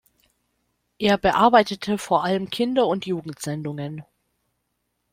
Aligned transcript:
Er 0.97 1.19
bearbeitete 1.19 1.99
vor 1.99 2.23
allem 2.23 2.49
Kinder- 2.49 2.87
und 2.87 3.05
Jugendsendungen. 3.05 4.03